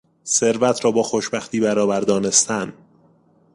[0.25, 2.73] ثروت را با خوشبختی برابر دانستن